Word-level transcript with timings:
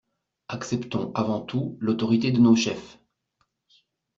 Acceptons, 0.49 1.11
avant 1.13 1.41
tout, 1.41 1.77
l'autorité 1.79 2.31
de 2.31 2.39
nos 2.39 2.55
chefs! 2.55 2.97